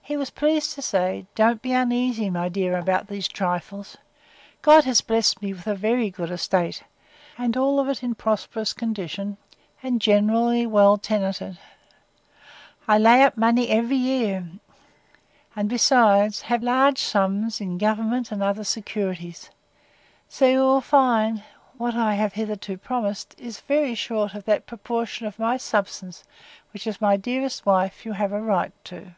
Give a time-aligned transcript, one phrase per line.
[0.00, 3.96] He was pleased to say, Don't be uneasy, my dear, about these trifles:
[4.62, 6.84] God has blessed me with a very good estate,
[7.36, 9.38] and all of it in a prosperous condition,
[9.82, 11.58] and generally well tenanted.
[12.86, 14.36] I lay up money every year,
[15.56, 19.50] and have, besides, large sums in government and other securities;
[20.28, 21.42] so that you will find,
[21.76, 26.22] what I have hitherto promised, is very short of that proportion of my substance,
[26.72, 29.12] which, as my dearest wife, you have a right to.